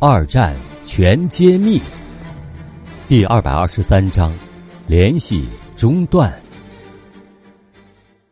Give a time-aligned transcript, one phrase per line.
[0.00, 1.82] 二战全揭秘。
[3.08, 4.32] 第二百二十三章，
[4.86, 6.32] 联系中断。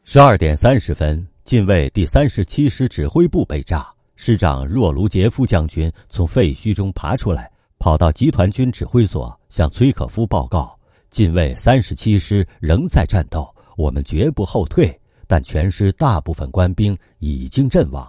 [0.04, 3.84] 十二点三十分，近卫第三十七师指挥部被炸，
[4.14, 10.78] 师长若卢杰夫将军从废墟中爬出来，跑到集团军指挥所，向崔可夫报告：
[11.10, 14.96] 近卫三十七师仍在战斗，我们绝不后退，
[15.26, 18.08] 但全师大部分官兵已经阵亡。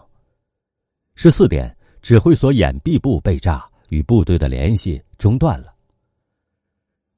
[1.15, 1.75] 十四点。
[2.01, 5.73] 指挥所掩蔽部被炸，与部队的联系中断了。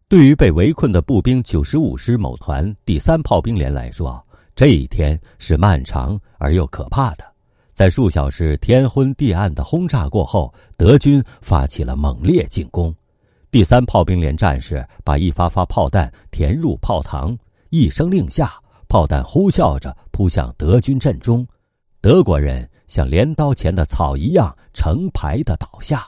[0.07, 4.25] 对于被围困的步兵九十五师某团第三炮兵连来说，
[4.55, 7.23] 这一天是漫长而又可怕的。
[7.73, 12.93] 在数小时天昏地暗的轰炸过后，德军发起了猛烈进攻。
[13.51, 17.37] 第三炮兵连战士把一发发炮弹填入炮膛，
[17.69, 18.51] 一声令下，
[18.87, 21.47] 炮弹呼啸着扑向德军阵中。
[22.01, 26.07] 德国人像镰刀前的草一样成排的倒下，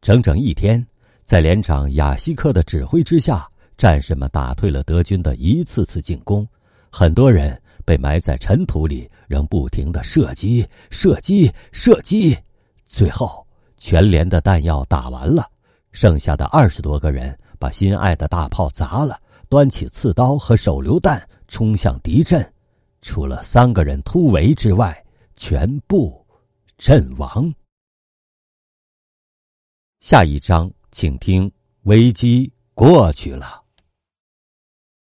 [0.00, 0.84] 整整一天，
[1.24, 3.44] 在连长雅西克的指挥之下，
[3.76, 6.46] 战士们打退了德军的一次次进攻。
[6.88, 12.38] 很多人被埋在尘土里，仍不停的射击、射击、射击。
[12.84, 13.44] 最后，
[13.76, 15.44] 全连的弹药打完了，
[15.90, 22.48] 剩下的二十多个人把心爱的大炮砸了，端起刺刀和手榴弹冲向敌阵，
[23.02, 24.96] 除了三个人突围之外。
[25.38, 26.26] 全部
[26.76, 27.54] 阵亡。
[30.00, 31.50] 下一章，请听：
[31.84, 33.64] 危机过去了。